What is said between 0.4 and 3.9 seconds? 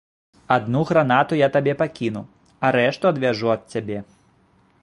Адну гранату я табе пакіну, а рэшту адвяжу ад